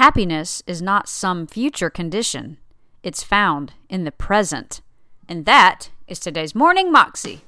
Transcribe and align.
Happiness 0.00 0.62
is 0.66 0.80
not 0.80 1.10
some 1.10 1.46
future 1.46 1.90
condition, 1.90 2.56
it's 3.02 3.22
found 3.22 3.74
in 3.90 4.04
the 4.04 4.10
present. 4.10 4.80
And 5.28 5.44
that 5.44 5.90
is 6.08 6.18
today's 6.18 6.54
Morning 6.54 6.90
Moxie. 6.90 7.42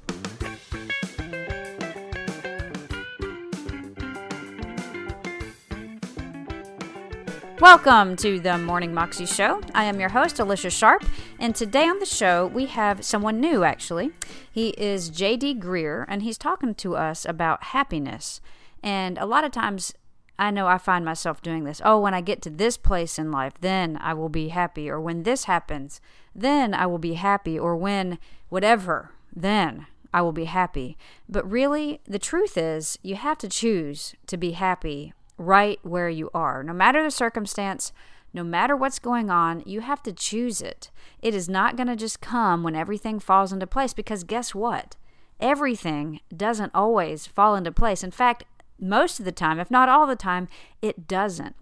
Welcome 7.59 8.15
to 8.17 8.39
the 8.39 8.59
Morning 8.59 8.93
Moxie 8.93 9.25
Show. 9.25 9.59
I 9.73 9.85
am 9.85 9.99
your 9.99 10.09
host, 10.09 10.37
Alicia 10.37 10.69
Sharp, 10.69 11.03
and 11.39 11.55
today 11.55 11.87
on 11.87 11.97
the 11.97 12.05
show 12.05 12.45
we 12.45 12.67
have 12.67 13.03
someone 13.03 13.39
new 13.39 13.63
actually. 13.63 14.11
He 14.51 14.75
is 14.77 15.09
JD 15.09 15.59
Greear, 15.59 16.05
and 16.07 16.21
he's 16.21 16.37
talking 16.37 16.75
to 16.75 16.95
us 16.97 17.25
about 17.25 17.63
happiness. 17.63 18.41
And 18.83 19.17
a 19.17 19.25
lot 19.25 19.43
of 19.43 19.51
times 19.51 19.95
I 20.37 20.51
know 20.51 20.67
I 20.67 20.77
find 20.77 21.05
myself 21.05 21.41
doing 21.41 21.63
this. 21.63 21.81
Oh, 21.85 21.99
when 21.99 22.13
I 22.13 22.21
get 22.21 22.41
to 22.43 22.49
this 22.49 22.77
place 22.77 23.19
in 23.19 23.31
life, 23.31 23.53
then 23.61 23.97
I 24.01 24.13
will 24.13 24.29
be 24.29 24.49
happy. 24.49 24.89
Or 24.89 24.99
when 24.99 25.23
this 25.23 25.45
happens, 25.45 26.01
then 26.33 26.73
I 26.73 26.85
will 26.87 26.97
be 26.97 27.13
happy. 27.13 27.57
Or 27.57 27.75
when 27.75 28.17
whatever, 28.49 29.11
then 29.35 29.87
I 30.13 30.21
will 30.21 30.31
be 30.31 30.45
happy. 30.45 30.97
But 31.29 31.49
really, 31.49 32.01
the 32.05 32.19
truth 32.19 32.57
is, 32.57 32.97
you 33.03 33.15
have 33.15 33.37
to 33.39 33.47
choose 33.47 34.15
to 34.27 34.37
be 34.37 34.51
happy 34.51 35.13
right 35.37 35.79
where 35.83 36.09
you 36.09 36.29
are. 36.33 36.63
No 36.63 36.73
matter 36.73 37.03
the 37.03 37.11
circumstance, 37.11 37.91
no 38.33 38.43
matter 38.43 38.75
what's 38.75 38.99
going 38.99 39.29
on, 39.29 39.61
you 39.65 39.81
have 39.81 40.01
to 40.03 40.11
choose 40.11 40.61
it. 40.61 40.89
It 41.21 41.35
is 41.35 41.47
not 41.47 41.75
going 41.75 41.87
to 41.87 41.95
just 41.95 42.21
come 42.21 42.63
when 42.63 42.75
everything 42.75 43.19
falls 43.19 43.53
into 43.53 43.67
place 43.67 43.93
because 43.93 44.23
guess 44.23 44.55
what? 44.55 44.95
Everything 45.39 46.19
doesn't 46.35 46.71
always 46.73 47.27
fall 47.27 47.55
into 47.55 47.71
place. 47.71 48.03
In 48.03 48.11
fact, 48.11 48.45
most 48.83 49.19
of 49.19 49.25
the 49.25 49.31
time, 49.31 49.59
if 49.59 49.71
not 49.71 49.89
all 49.89 50.05
the 50.05 50.15
time, 50.15 50.47
it 50.81 51.07
doesn't. 51.07 51.55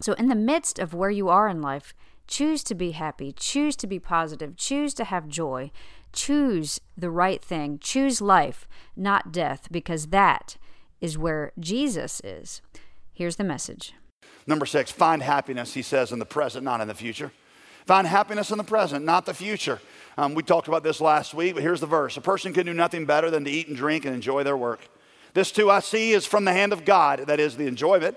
So, 0.00 0.14
in 0.14 0.28
the 0.28 0.34
midst 0.34 0.78
of 0.78 0.94
where 0.94 1.10
you 1.10 1.28
are 1.28 1.48
in 1.48 1.62
life, 1.62 1.94
choose 2.26 2.64
to 2.64 2.74
be 2.74 2.92
happy, 2.92 3.32
choose 3.32 3.76
to 3.76 3.86
be 3.86 3.98
positive, 3.98 4.56
choose 4.56 4.94
to 4.94 5.04
have 5.04 5.28
joy, 5.28 5.70
choose 6.12 6.80
the 6.96 7.10
right 7.10 7.42
thing, 7.42 7.78
choose 7.78 8.20
life, 8.20 8.66
not 8.96 9.32
death, 9.32 9.68
because 9.70 10.06
that 10.08 10.56
is 11.00 11.18
where 11.18 11.52
Jesus 11.58 12.20
is. 12.24 12.62
Here's 13.12 13.36
the 13.36 13.44
message. 13.44 13.94
Number 14.46 14.66
six, 14.66 14.90
find 14.90 15.22
happiness, 15.22 15.74
he 15.74 15.82
says, 15.82 16.10
in 16.10 16.18
the 16.18 16.24
present, 16.24 16.64
not 16.64 16.80
in 16.80 16.88
the 16.88 16.94
future. 16.94 17.32
Find 17.86 18.06
happiness 18.06 18.50
in 18.50 18.58
the 18.58 18.64
present, 18.64 19.04
not 19.04 19.26
the 19.26 19.34
future. 19.34 19.80
Um, 20.16 20.34
we 20.34 20.42
talked 20.42 20.68
about 20.68 20.82
this 20.82 21.00
last 21.00 21.34
week, 21.34 21.54
but 21.54 21.62
here's 21.62 21.80
the 21.80 21.86
verse 21.86 22.16
A 22.16 22.20
person 22.20 22.52
can 22.52 22.66
do 22.66 22.74
nothing 22.74 23.06
better 23.06 23.30
than 23.30 23.44
to 23.44 23.50
eat 23.50 23.68
and 23.68 23.76
drink 23.76 24.04
and 24.04 24.14
enjoy 24.14 24.42
their 24.42 24.56
work. 24.56 24.80
This 25.34 25.50
too 25.50 25.70
I 25.70 25.80
see 25.80 26.12
is 26.12 26.26
from 26.26 26.44
the 26.44 26.52
hand 26.52 26.72
of 26.72 26.84
God, 26.84 27.20
that 27.26 27.40
is 27.40 27.56
the 27.56 27.66
enjoyment. 27.66 28.16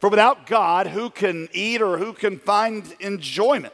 For 0.00 0.10
without 0.10 0.46
God, 0.46 0.88
who 0.88 1.10
can 1.10 1.48
eat 1.52 1.80
or 1.80 1.98
who 1.98 2.12
can 2.12 2.38
find 2.38 2.94
enjoyment? 3.00 3.72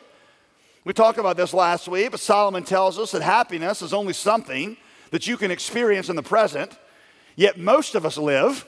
We 0.85 0.93
talked 0.93 1.19
about 1.19 1.37
this 1.37 1.55
last 1.55 1.89
week, 1.89 2.11
but 2.11 2.20
Solomon 2.20 2.65
tells 2.65 2.98
us 2.98 3.13
that 3.13 3.23
happiness 3.23 3.83
is 3.83 3.93
only 3.93 4.13
something 4.13 4.77
that 5.11 5.27
you 5.27 5.37
can 5.37 5.51
experience 5.51 6.09
in 6.09 6.17
the 6.17 6.23
present, 6.23 6.77
yet 7.37 7.59
most 7.59 7.95
of 7.95 8.05
us 8.05 8.17
live 8.19 8.67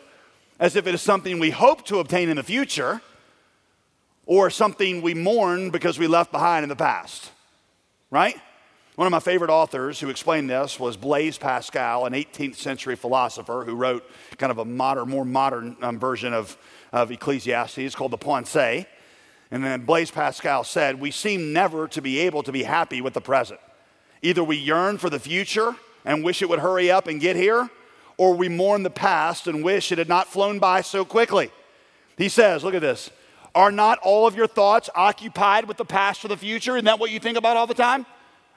as 0.61 0.77
if 0.77 0.87
it 0.87 0.95
is 0.95 1.03
something 1.03 1.39
we 1.39 1.51
hope 1.51 1.85
to 1.87 1.99
obtain 1.99 2.29
in 2.29 2.37
the 2.37 2.43
future 2.43 3.01
or 4.27 4.51
something 4.51 5.03
we 5.03 5.15
mourn 5.15 5.71
because 5.71 5.99
we 5.99 6.07
left 6.07 6.33
behind 6.33 6.63
in 6.63 6.69
the 6.69 6.77
past, 6.77 7.31
right? 8.11 8.37
One 8.97 9.09
of 9.09 9.11
my 9.11 9.19
favorite 9.19 9.51
authors 9.51 9.99
who 9.99 10.09
explained 10.09 10.49
this 10.49 10.79
was 10.79 10.97
Blaise 10.97 11.37
Pascal, 11.37 12.07
an 12.07 12.13
18th 12.13 12.55
century 12.55 12.95
philosopher 12.95 13.65
who 13.67 13.75
wrote 13.75 14.09
kind 14.39 14.53
of 14.53 14.59
a 14.59 14.65
modern, 14.65 15.09
more 15.09 15.25
modern 15.25 15.77
um, 15.83 15.99
version 15.99 16.33
of, 16.33 16.57
of 16.93 17.11
Ecclesiastes 17.11 17.97
called 17.97 18.13
the 18.13 18.19
Pensées. 18.19 18.87
And 19.51 19.65
then 19.65 19.85
Blaise 19.85 20.13
Pascal 20.13 20.63
said, 20.63 21.01
We 21.01 21.11
seem 21.11 21.53
never 21.53 21.89
to 21.89 22.01
be 22.01 22.21
able 22.21 22.45
to 22.45 22.53
be 22.53 22.63
happy 22.63 23.01
with 23.01 23.15
the 23.15 23.21
present. 23.21 23.59
Either 24.23 24.45
we 24.45 24.57
yearn 24.57 24.99
for 24.99 25.11
the 25.11 25.19
future 25.19 25.75
and 26.05 26.23
wish 26.23 26.41
it 26.41 26.49
would 26.49 26.61
hurry 26.61 26.89
up 26.89 27.09
and 27.09 27.21
get 27.21 27.35
here, 27.35 27.69
or 28.17 28.33
we 28.33 28.49
mourn 28.49 28.85
the 28.85 28.91
past 28.91 29.49
and 29.49 29.65
wish 29.65 29.91
it 29.91 29.99
had 29.99 30.09
not 30.09 30.29
flown 30.29 30.61
by 30.61 30.83
so 30.83 31.05
quickly. 31.05 31.51
He 32.17 32.29
says, 32.29 32.63
Look 32.63 32.75
at 32.75 32.81
this. 32.81 33.11
Are 33.57 33.73
not 33.73 33.99
all 34.05 34.29
of 34.29 34.37
your 34.37 34.47
thoughts 34.47 34.89
occupied 34.95 35.67
with 35.67 35.79
the 35.79 35.85
past 35.85 36.25
or 36.25 36.29
the 36.29 36.37
future? 36.37 36.77
Isn't 36.77 36.85
that 36.85 37.01
what 37.01 37.11
you 37.11 37.19
think 37.19 37.37
about 37.37 37.57
all 37.57 37.67
the 37.67 37.75
time? 37.75 38.07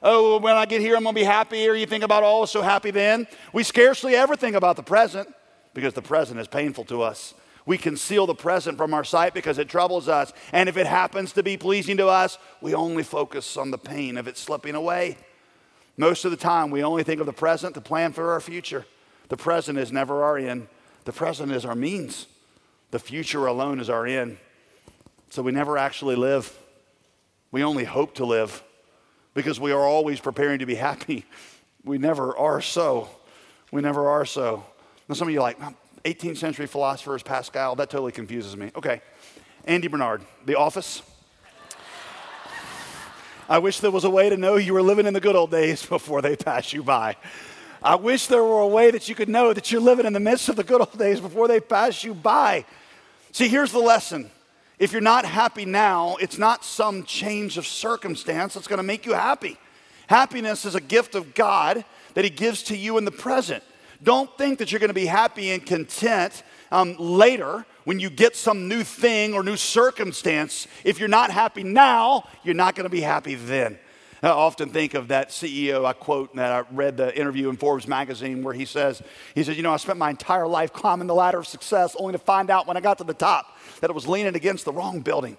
Oh, 0.02 0.40
when 0.40 0.56
I 0.56 0.66
get 0.66 0.82
here, 0.82 0.96
I'm 0.96 1.04
going 1.04 1.16
to 1.16 1.22
be 1.22 1.26
happy, 1.26 1.68
or 1.68 1.74
you 1.74 1.86
think 1.86 2.04
about, 2.04 2.24
oh, 2.24 2.46
so 2.46 2.62
happy 2.62 2.92
then. 2.92 3.28
We 3.52 3.64
scarcely 3.64 4.16
ever 4.16 4.36
think 4.36 4.56
about 4.56 4.76
the 4.76 4.84
present 4.84 5.34
because 5.74 5.94
the 5.94 6.02
present 6.02 6.40
is 6.40 6.48
painful 6.48 6.86
to 6.86 7.02
us. 7.02 7.34
We 7.66 7.78
conceal 7.78 8.26
the 8.26 8.36
present 8.36 8.78
from 8.78 8.94
our 8.94 9.04
sight 9.04 9.34
because 9.34 9.58
it 9.58 9.68
troubles 9.68 10.08
us. 10.08 10.32
And 10.54 10.70
if 10.70 10.78
it 10.78 10.88
happens 10.88 11.34
to 11.34 11.44
be 11.44 11.58
pleasing 11.58 11.98
to 11.98 12.08
us, 12.08 12.38
we 12.62 12.74
only 12.74 13.04
focus 13.04 13.58
on 13.58 13.72
the 13.72 13.78
pain 13.78 14.18
of 14.18 14.28
it 14.28 14.38
slipping 14.38 14.76
away. 14.76 15.18
Most 15.98 16.26
of 16.26 16.32
the 16.32 16.38
time, 16.38 16.70
we 16.70 16.84
only 16.84 17.04
think 17.04 17.20
of 17.20 17.26
the 17.26 17.34
present 17.34 17.74
to 17.74 17.82
plan 17.82 18.14
for 18.14 18.32
our 18.32 18.40
future. 18.40 18.86
The 19.30 19.38
present 19.38 19.78
is 19.78 19.92
never 19.92 20.24
our 20.24 20.38
end, 20.38 20.68
the 21.04 21.12
present 21.12 21.52
is 21.52 21.66
our 21.66 21.76
means. 21.76 22.28
The 22.92 23.00
future 23.00 23.48
alone 23.48 23.82
is 23.82 23.90
our 23.90 24.06
end. 24.06 24.38
So 25.30 25.42
we 25.42 25.52
never 25.52 25.78
actually 25.78 26.16
live, 26.16 26.58
we 27.52 27.64
only 27.64 27.84
hope 27.84 28.16
to 28.16 28.26
live 28.26 28.64
because 29.38 29.60
we 29.60 29.72
are 29.72 29.86
always 29.86 30.20
preparing 30.20 30.58
to 30.58 30.66
be 30.66 30.74
happy. 30.74 31.24
We 31.86 32.00
never 32.00 32.36
are 32.36 32.60
so. 32.60 33.08
We 33.72 33.84
never 33.84 34.10
are 34.10 34.26
so. 34.26 34.66
Now, 35.08 35.14
some 35.14 35.28
of 35.28 35.32
you 35.32 35.40
are 35.40 35.44
like, 35.44 35.60
18th 36.06 36.38
century 36.38 36.66
philosophers, 36.66 37.22
Pascal, 37.22 37.76
that 37.76 37.92
totally 37.92 38.12
confuses 38.12 38.58
me. 38.58 38.72
Okay. 38.76 39.00
Andy 39.66 39.88
Bernard, 39.88 40.24
The 40.48 40.56
Office. 40.56 41.04
I 43.48 43.60
wish 43.60 43.80
there 43.80 43.92
was 43.92 44.06
a 44.06 44.10
way 44.10 44.28
to 44.28 44.38
know 44.38 44.56
you 44.56 44.74
were 44.74 44.82
living 44.82 45.06
in 45.06 45.14
the 45.14 45.22
good 45.22 45.36
old 45.36 45.52
days 45.52 45.86
before 45.86 46.24
they 46.24 46.36
pass 46.36 46.74
you 46.74 46.82
by. 46.82 47.16
I 47.84 47.94
wish 47.94 48.26
there 48.26 48.44
were 48.44 48.62
a 48.62 48.68
way 48.68 48.90
that 48.90 49.08
you 49.08 49.14
could 49.14 49.30
know 49.30 49.54
that 49.54 49.72
you're 49.72 49.80
living 49.80 50.08
in 50.08 50.14
the 50.14 50.20
midst 50.20 50.50
of 50.50 50.56
the 50.56 50.64
good 50.64 50.82
old 50.82 50.98
days 50.98 51.20
before 51.20 51.48
they 51.48 51.60
pass 51.60 52.04
you 52.04 52.16
by. 52.16 52.66
See, 53.34 53.50
here's 53.50 53.72
the 53.72 53.78
lesson 53.78 54.32
if 54.80 54.92
you're 54.92 55.02
not 55.02 55.26
happy 55.26 55.66
now, 55.66 56.18
it's 56.18 56.38
not 56.38 56.64
some 56.64 57.04
change 57.04 57.58
of 57.58 57.66
circumstance 57.66 58.54
that's 58.54 58.68
going 58.68 58.78
to 58.78 58.84
make 58.84 59.06
you 59.06 59.14
happy. 59.14 59.58
Happiness 60.08 60.66
is 60.66 60.76
a 60.76 60.82
gift 60.82 61.16
of 61.16 61.34
God 61.34 61.84
that 62.14 62.24
He 62.24 62.30
gives 62.30 62.64
to 62.64 62.78
you 62.78 62.98
in 62.98 63.06
the 63.06 63.12
present. 63.12 63.64
Don't 64.04 64.36
think 64.38 64.60
that 64.60 64.72
you're 64.72 64.80
going 64.80 64.90
to 64.90 64.94
be 64.94 65.08
happy 65.08 65.52
and 65.52 65.66
content 65.66 66.44
um, 66.72 66.96
later 66.98 67.66
when 67.84 68.00
you 68.00 68.10
get 68.10 68.36
some 68.36 68.68
new 68.68 68.84
thing 68.84 69.34
or 69.34 69.44
new 69.44 69.58
circumstance. 69.58 70.68
If 70.84 71.00
you're 71.00 71.08
not 71.08 71.32
happy 71.32 71.64
now, 71.64 72.28
you're 72.44 72.54
not 72.54 72.76
going 72.76 72.84
to 72.84 72.90
be 72.90 73.02
happy 73.02 73.36
then. 73.36 73.80
I 74.28 74.32
often 74.32 74.70
think 74.70 74.94
of 74.94 75.08
that 75.08 75.30
CEO 75.30 75.86
I 75.86 75.94
quote 75.94 76.36
that 76.36 76.52
I 76.52 76.76
read 76.76 76.98
the 76.98 77.18
interview 77.18 77.50
in 77.50 77.58
Forbes 77.58 77.88
magazine 77.88 78.44
where 78.44 78.54
he 78.54 78.66
says, 78.66 79.02
he 79.34 79.44
says, 79.44 79.56
you 79.56 79.64
know, 79.64 79.74
I 79.74 79.78
spent 79.78 79.98
my 79.98 80.10
entire 80.10 80.48
life 80.48 80.74
climbing 80.74 81.08
the 81.08 81.16
ladder 81.16 81.40
of 81.40 81.48
success 81.48 81.96
only 81.98 82.12
to 82.12 82.20
find 82.20 82.50
out 82.50 82.68
when 82.68 82.78
I 82.78 82.82
got 82.82 82.98
to 82.98 83.04
the 83.04 83.14
top 83.14 83.58
that 83.80 83.90
it 83.90 83.94
was 83.94 84.08
leaning 84.08 84.36
against 84.36 84.66
the 84.66 84.74
wrong 84.74 85.00
building. 85.00 85.38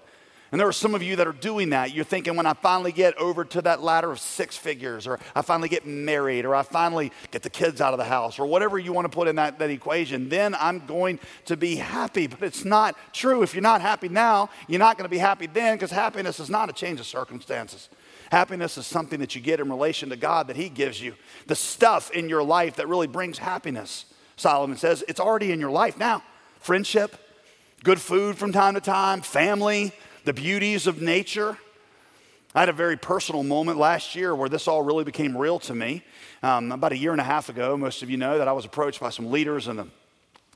And 0.51 0.59
there 0.59 0.67
are 0.67 0.73
some 0.73 0.95
of 0.95 1.03
you 1.03 1.17
that 1.17 1.27
are 1.27 1.33
doing 1.33 1.71
that. 1.71 1.93
You're 1.93 2.07
thinking, 2.07 2.35
when 2.35 2.47
I 2.47 2.55
finally 2.55 2.91
get 2.91 3.15
over 3.19 3.45
to 3.45 3.61
that 3.63 3.83
ladder 3.83 4.11
of 4.11 4.19
six 4.19 4.57
figures, 4.57 5.07
or 5.07 5.21
I 5.35 5.43
finally 5.43 5.69
get 5.69 5.87
married, 5.87 6.47
or 6.47 6.55
I 6.55 6.63
finally 6.63 7.13
get 7.31 7.43
the 7.43 7.51
kids 7.51 7.83
out 7.83 7.93
of 7.93 7.99
the 7.99 8.07
house, 8.07 8.39
or 8.39 8.47
whatever 8.47 8.79
you 8.79 8.95
want 8.95 9.05
to 9.05 9.15
put 9.15 9.29
in 9.29 9.37
that, 9.37 9.59
that 9.59 9.69
equation, 9.69 10.31
then 10.31 10.55
I'm 10.55 10.87
going 10.87 11.19
to 11.45 11.57
be 11.57 11.77
happy. 11.77 12.29
But 12.29 12.43
it's 12.43 12.65
not 12.65 12.97
true. 13.13 13.43
If 13.43 13.53
you're 13.53 13.61
not 13.61 13.83
happy 13.83 14.09
now, 14.09 14.49
you're 14.69 14.79
not 14.79 14.97
going 14.97 15.05
to 15.05 15.11
be 15.11 15.19
happy 15.19 15.47
then 15.47 15.77
because 15.77 15.91
happiness 15.91 16.41
is 16.41 16.49
not 16.49 16.71
a 16.71 16.73
change 16.73 16.99
of 16.99 17.05
circumstances. 17.05 17.91
Happiness 18.31 18.77
is 18.77 18.87
something 18.87 19.21
that 19.21 19.35
you 19.35 19.41
get 19.41 19.61
in 19.61 19.71
relation 19.71 20.11
to 20.11 20.17
God 20.17 20.49
that 20.49 20.57
He 20.57 20.69
gives 20.69 21.01
you. 21.01 21.15
The 21.47 21.55
stuff 21.55 22.11
in 22.11 22.29
your 22.29 22.43
life 22.43 22.77
that 22.77 22.89
really 22.89 23.07
brings 23.07 23.39
happiness. 23.39 24.05
Solomon 24.37 24.77
says 24.77 25.03
it's 25.09 25.21
already 25.21 25.51
in 25.51 25.61
your 25.61 25.71
life 25.71 25.99
now. 25.99 26.23
Friendship, 26.61 27.17
good 27.85 28.01
food 28.01 28.37
from 28.37 28.53
time 28.53 28.75
to 28.75 28.81
time, 28.81 29.23
family, 29.23 29.93
the 30.25 30.33
beauties 30.33 30.87
of 30.87 31.01
nature. 31.01 31.57
I 32.55 32.61
had 32.61 32.69
a 32.69 32.73
very 32.73 32.97
personal 32.97 33.43
moment 33.43 33.79
last 33.79 34.15
year 34.15 34.35
where 34.35 34.49
this 34.49 34.69
all 34.69 34.83
really 34.83 35.05
became 35.05 35.37
real 35.37 35.59
to 35.61 35.75
me. 35.75 36.03
Um, 36.43 36.73
about 36.73 36.93
a 36.93 36.97
year 36.97 37.13
and 37.13 37.21
a 37.21 37.25
half 37.25 37.49
ago, 37.49 37.77
most 37.77 38.03
of 38.03 38.11
you 38.11 38.17
know 38.17 38.39
that 38.39 38.49
I 38.49 38.53
was 38.53 38.65
approached 38.65 39.01
by 39.01 39.11
some 39.11 39.31
leaders 39.31 39.69
in 39.69 39.77
the 39.77 39.87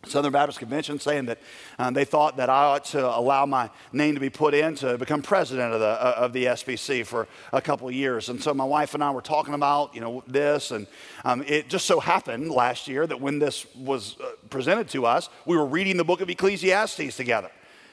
Southern 0.06 0.32
Baptist 0.32 0.58
Convention 0.58 0.98
saying 0.98 1.26
that 1.26 1.38
um, 1.78 1.94
they 1.94 2.04
thought 2.04 2.36
that 2.36 2.50
I 2.50 2.64
ought 2.64 2.84
to 2.86 3.16
allow 3.16 3.46
my 3.46 3.70
name 3.92 4.14
to 4.14 4.20
be 4.20 4.30
put 4.30 4.52
in 4.52 4.74
to 4.76 4.98
become 4.98 5.22
president 5.22 5.72
of 5.72 5.80
the, 5.80 5.86
uh, 5.86 6.14
of 6.16 6.32
the 6.32 6.46
SBC 6.46 7.06
for 7.06 7.28
a 7.52 7.60
couple 7.60 7.86
of 7.86 7.94
years. 7.94 8.28
And 8.28 8.42
so 8.42 8.52
my 8.52 8.64
wife 8.64 8.94
and 8.94 9.04
I 9.04 9.12
were 9.12 9.22
talking 9.22 9.54
about, 9.54 9.94
you 9.94 10.00
know, 10.00 10.24
this. 10.26 10.72
And 10.72 10.88
um, 11.24 11.44
it 11.46 11.68
just 11.68 11.86
so 11.86 12.00
happened 12.00 12.50
last 12.50 12.88
year 12.88 13.06
that 13.06 13.20
when 13.20 13.38
this 13.38 13.64
was 13.76 14.18
uh, 14.20 14.32
presented 14.50 14.88
to 14.90 15.06
us, 15.06 15.28
we 15.46 15.56
were 15.56 15.66
reading 15.66 15.96
the 15.96 16.04
book 16.04 16.20
of 16.20 16.28
Ecclesiastes 16.28 17.16
together. 17.16 17.50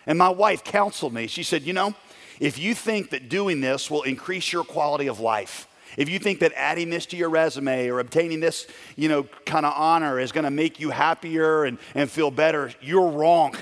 And 0.08 0.18
my 0.18 0.30
wife 0.30 0.64
counseled 0.64 1.14
me. 1.14 1.28
She 1.28 1.44
said, 1.44 1.62
you 1.62 1.74
know, 1.74 1.94
if 2.40 2.58
you 2.58 2.74
think 2.74 3.12
that 3.12 3.30
doing 3.30 3.62
this 3.62 3.92
will 3.92 4.04
increase 4.04 4.52
your 4.52 4.64
quality 4.64 5.08
of 5.08 5.20
life, 5.20 5.68
if 5.98 6.10
you 6.10 6.20
think 6.20 6.40
that 6.40 6.54
adding 6.56 6.90
this 6.90 7.06
to 7.08 7.18
your 7.18 7.30
resume 7.30 7.90
or 7.90 8.00
obtaining 8.00 8.40
this, 8.40 8.68
you 8.96 9.10
know, 9.10 9.24
kind 9.46 9.66
of 9.66 9.74
honor 9.76 10.20
is 10.20 10.32
going 10.32 10.44
to 10.44 10.52
make 10.52 10.80
you 10.80 10.90
happier 10.90 11.64
and, 11.64 11.78
and 11.96 12.10
feel 12.10 12.32
better, 12.32 12.72
you're 12.82 13.10
wrong. 13.10 13.56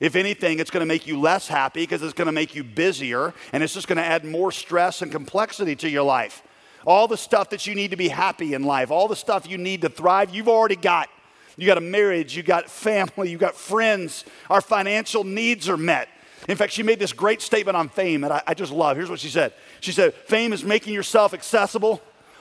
If 0.00 0.16
anything, 0.16 0.60
it's 0.60 0.70
going 0.70 0.80
to 0.80 0.86
make 0.86 1.06
you 1.06 1.20
less 1.20 1.46
happy 1.46 1.82
because 1.82 2.02
it's 2.02 2.14
going 2.14 2.26
to 2.26 2.32
make 2.32 2.54
you 2.54 2.64
busier 2.64 3.34
and 3.52 3.62
it's 3.62 3.74
just 3.74 3.86
going 3.86 3.98
to 3.98 4.04
add 4.04 4.24
more 4.24 4.50
stress 4.50 5.02
and 5.02 5.12
complexity 5.12 5.76
to 5.76 5.90
your 5.90 6.04
life. 6.04 6.42
All 6.86 7.06
the 7.06 7.18
stuff 7.18 7.50
that 7.50 7.66
you 7.66 7.74
need 7.74 7.90
to 7.90 7.98
be 7.98 8.08
happy 8.08 8.54
in 8.54 8.62
life, 8.62 8.90
all 8.90 9.08
the 9.08 9.16
stuff 9.16 9.46
you 9.46 9.58
need 9.58 9.82
to 9.82 9.90
thrive, 9.90 10.34
you've 10.34 10.48
already 10.48 10.76
got. 10.76 11.10
You 11.58 11.66
got 11.66 11.76
a 11.76 11.82
marriage, 11.82 12.34
you 12.34 12.42
got 12.42 12.70
family, 12.70 13.30
you 13.30 13.36
got 13.36 13.54
friends. 13.54 14.24
Our 14.48 14.62
financial 14.62 15.24
needs 15.24 15.68
are 15.68 15.76
met. 15.76 16.08
In 16.48 16.56
fact, 16.56 16.72
she 16.72 16.82
made 16.82 16.98
this 16.98 17.12
great 17.12 17.42
statement 17.42 17.76
on 17.76 17.88
fame 17.88 18.22
that 18.22 18.32
I, 18.32 18.42
I 18.48 18.54
just 18.54 18.72
love. 18.72 18.96
Here's 18.96 19.10
what 19.10 19.20
she 19.20 19.28
said 19.28 19.52
She 19.80 19.92
said, 19.92 20.14
Fame 20.14 20.52
is 20.52 20.64
making 20.64 20.94
yourself 20.94 21.34
accessible 21.34 22.00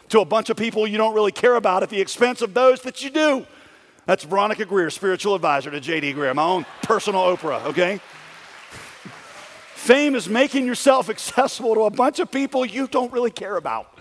to 0.10 0.22
a 0.22 0.26
bunch 0.26 0.50
of 0.50 0.58
people 0.58 0.88
you 0.88 0.98
don't 0.98 1.14
really 1.14 1.32
care 1.32 1.56
about 1.56 1.84
at 1.84 1.90
the 1.90 2.02
expense 2.02 2.42
of 2.42 2.54
those 2.54 2.82
that 2.82 3.04
you 3.04 3.10
do. 3.10 3.46
That's 4.06 4.24
Veronica 4.24 4.66
Greear, 4.66 4.92
spiritual 4.92 5.36
advisor 5.36 5.70
to 5.70 5.80
JD 5.80 6.16
Greear, 6.16 6.34
my 6.34 6.44
own 6.44 6.66
personal 6.82 7.22
Oprah, 7.22 7.64
okay? 7.66 7.98
Fame 9.76 10.16
is 10.16 10.28
making 10.28 10.66
yourself 10.66 11.10
accessible 11.10 11.76
to 11.76 11.82
a 11.82 11.92
bunch 11.92 12.20
of 12.20 12.32
people 12.32 12.66
you 12.66 12.88
don't 12.88 13.14
really 13.14 13.30
care 13.30 13.56
about 13.56 13.96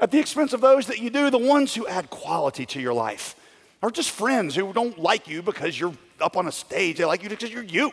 at 0.00 0.10
the 0.10 0.18
expense 0.18 0.52
of 0.52 0.60
those 0.60 0.86
that 0.86 0.98
you 0.98 1.10
do, 1.10 1.30
the 1.30 1.38
ones 1.38 1.74
who 1.74 1.86
add 1.86 2.10
quality 2.10 2.66
to 2.66 2.80
your 2.80 2.94
life, 2.94 3.36
or 3.82 3.90
just 3.90 4.10
friends 4.10 4.54
who 4.54 4.72
don't 4.72 4.98
like 4.98 5.28
you 5.28 5.42
because 5.42 5.78
you're 5.78 5.94
up 6.20 6.36
on 6.36 6.48
a 6.48 6.52
stage. 6.52 6.96
They 6.96 7.04
like 7.04 7.22
you 7.22 7.28
because 7.28 7.52
you're 7.52 7.62
you. 7.62 7.92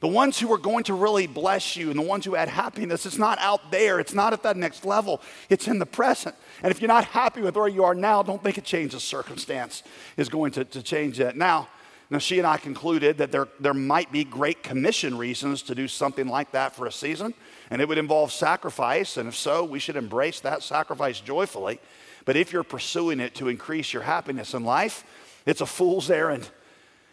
The 0.00 0.08
ones 0.08 0.38
who 0.38 0.52
are 0.52 0.58
going 0.58 0.84
to 0.84 0.94
really 0.94 1.26
bless 1.26 1.76
you 1.76 1.90
and 1.90 1.98
the 1.98 2.02
ones 2.02 2.24
who 2.24 2.36
add 2.36 2.48
happiness, 2.48 3.06
it's 3.06 3.18
not 3.18 3.38
out 3.38 3.70
there. 3.70 3.98
It's 3.98 4.14
not 4.14 4.32
at 4.32 4.42
that 4.42 4.56
next 4.56 4.84
level. 4.84 5.22
It's 5.48 5.68
in 5.68 5.78
the 5.78 5.86
present. 5.86 6.34
And 6.62 6.70
if 6.70 6.80
you're 6.80 6.88
not 6.88 7.06
happy 7.06 7.40
with 7.40 7.56
where 7.56 7.68
you 7.68 7.84
are 7.84 7.94
now, 7.94 8.22
don't 8.22 8.42
think 8.42 8.58
a 8.58 8.62
change 8.62 8.94
of 8.94 9.02
circumstance 9.02 9.82
is 10.16 10.28
going 10.28 10.52
to, 10.52 10.64
to 10.64 10.82
change 10.82 11.18
that. 11.18 11.36
Now, 11.36 11.68
now, 12.08 12.18
she 12.18 12.38
and 12.38 12.46
I 12.46 12.56
concluded 12.56 13.18
that 13.18 13.32
there, 13.32 13.48
there 13.58 13.74
might 13.74 14.12
be 14.12 14.22
great 14.22 14.62
commission 14.62 15.18
reasons 15.18 15.62
to 15.62 15.74
do 15.74 15.88
something 15.88 16.28
like 16.28 16.52
that 16.52 16.76
for 16.76 16.86
a 16.86 16.92
season, 16.92 17.34
and 17.68 17.82
it 17.82 17.88
would 17.88 17.98
involve 17.98 18.30
sacrifice. 18.30 19.16
And 19.16 19.28
if 19.28 19.34
so, 19.34 19.64
we 19.64 19.80
should 19.80 19.96
embrace 19.96 20.38
that 20.40 20.62
sacrifice 20.62 21.18
joyfully. 21.18 21.80
But 22.24 22.36
if 22.36 22.52
you're 22.52 22.62
pursuing 22.62 23.18
it 23.18 23.34
to 23.36 23.48
increase 23.48 23.92
your 23.92 24.04
happiness 24.04 24.54
in 24.54 24.62
life, 24.62 25.02
it's 25.46 25.60
a 25.60 25.66
fool's 25.66 26.08
errand. 26.08 26.48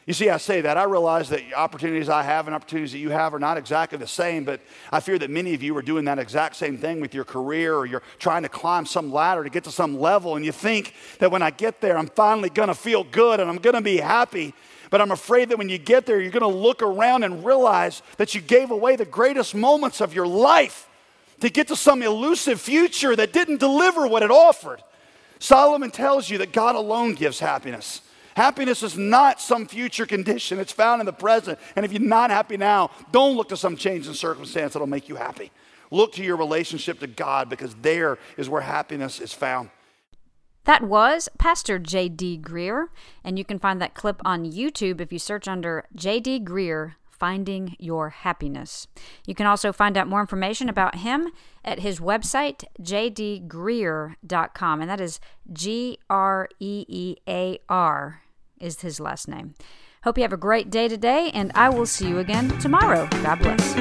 You 0.06 0.14
see, 0.14 0.30
I 0.30 0.36
say 0.36 0.60
that. 0.62 0.78
I 0.78 0.84
realize 0.84 1.30
that 1.30 1.42
opportunities 1.56 2.10
I 2.10 2.24
have 2.24 2.48
and 2.48 2.54
opportunities 2.54 2.92
that 2.92 2.98
you 2.98 3.10
have 3.12 3.34
are 3.34 3.40
not 3.40 3.56
exactly 3.56 3.98
the 3.98 4.08
same, 4.08 4.44
but 4.44 4.60
I 4.92 5.00
fear 5.00 5.18
that 5.18 5.30
many 5.30 5.54
of 5.54 5.64
you 5.64 5.78
are 5.78 5.82
doing 5.82 6.04
that 6.06 6.20
exact 6.20 6.58
same 6.58 6.78
thing 6.78 7.00
with 7.00 7.14
your 7.14 7.24
career 7.24 7.74
or 7.76 7.86
you're 7.86 8.04
trying 8.20 8.44
to 8.44 8.50
climb 8.50 8.86
some 8.86 9.14
ladder 9.14 9.46
to 9.46 9.50
get 9.50 9.64
to 9.64 9.72
some 9.72 9.98
level, 9.98 10.36
and 10.36 10.46
you 10.46 10.52
think 10.52 10.94
that 11.20 11.32
when 11.32 11.42
I 11.42 11.52
get 11.52 11.80
there, 11.80 11.98
I'm 11.98 12.08
finally 12.08 12.50
going 12.50 12.68
to 12.68 12.76
feel 12.76 13.06
good 13.06 13.40
and 13.40 13.50
I'm 13.50 13.58
going 13.58 13.76
to 13.76 13.82
be 13.82 13.98
happy. 13.98 14.54
But 14.90 15.00
I'm 15.00 15.12
afraid 15.12 15.50
that 15.50 15.58
when 15.58 15.70
you 15.70 15.78
get 15.78 16.06
there, 16.06 16.20
you're 16.20 16.32
going 16.32 16.42
to 16.42 16.60
look 16.60 16.82
around 16.82 17.24
and 17.24 17.44
realize 17.44 18.04
that 18.18 18.36
you 18.36 18.42
gave 18.42 18.72
away 18.72 18.98
the 18.98 19.06
greatest 19.06 19.56
moments 19.56 20.02
of 20.02 20.14
your 20.14 20.28
life 20.28 20.88
to 21.40 21.50
get 21.50 21.70
to 21.70 21.76
some 21.76 22.04
elusive 22.04 22.60
future 22.62 23.16
that 23.16 23.34
didn't 23.34 23.60
deliver 23.60 24.06
what 24.06 24.22
it 24.22 24.32
offered. 24.32 24.84
Solomon 25.40 25.92
tells 25.92 26.30
you 26.30 26.38
that 26.40 26.52
God 26.52 26.76
alone 26.76 27.16
gives 27.16 27.40
happiness. 27.40 28.02
Happiness 28.36 28.84
is 28.84 28.98
not 28.98 29.40
some 29.40 29.68
future 29.68 30.06
condition, 30.06 30.60
it's 30.60 30.72
found 30.72 31.00
in 31.00 31.06
the 31.06 31.14
present. 31.14 31.60
And 31.76 31.86
if 31.86 31.92
you're 31.92 32.02
not 32.02 32.30
happy 32.30 32.58
now, 32.58 32.92
don't 33.12 33.36
look 33.36 33.50
to 33.50 33.58
some 33.58 33.76
change 33.76 34.08
in 34.08 34.14
circumstance 34.14 34.74
that'll 34.74 34.88
make 34.88 35.10
you 35.10 35.16
happy. 35.16 35.52
Look 35.92 36.14
to 36.14 36.24
your 36.24 36.38
relationship 36.38 37.00
to 37.02 37.08
God 37.08 37.50
because 37.50 37.76
there 37.76 38.18
is 38.38 38.50
where 38.50 38.62
happiness 38.62 39.20
is 39.20 39.34
found. 39.34 39.70
That 40.66 40.82
was 40.82 41.30
Pastor 41.38 41.78
J.D. 41.78 42.40
Greear, 42.42 42.88
and 43.24 43.38
you 43.38 43.44
can 43.44 43.60
find 43.60 43.82
that 43.82 43.94
clip 43.94 44.22
on 44.24 44.50
YouTube 44.50 45.02
if 45.02 45.12
you 45.12 45.20
search 45.20 45.48
under 45.48 45.86
J.D. 45.94 46.40
Greear 46.40 46.94
Finding 47.24 47.78
Your 47.80 48.10
Happiness. 48.10 48.86
You 49.26 49.34
can 49.34 49.46
also 49.46 49.72
find 49.72 49.96
out 49.96 50.10
more 50.10 50.20
information 50.20 50.68
about 50.68 50.96
him 50.96 51.30
at 51.64 51.80
his 51.80 52.02
website, 52.02 52.66
jdgreear.com, 52.82 54.82
and 54.82 54.90
that 54.90 55.00
is 55.00 55.22
G 55.54 56.00
R 56.10 56.50
E 56.60 56.86
E 56.90 57.16
A 57.26 57.60
R 57.70 58.24
is 58.60 58.82
his 58.82 59.00
last 59.00 59.30
name. 59.30 59.56
Hope 60.04 60.18
you 60.18 60.26
have 60.26 60.34
a 60.34 60.38
great 60.38 60.70
day 60.70 60.90
today, 60.90 61.32
and 61.34 61.54
I 61.56 61.70
will 61.70 61.86
see 61.86 62.10
you 62.10 62.20
again 62.20 62.50
tomorrow. 62.60 63.08
God 63.24 63.40
bless. 63.40 63.74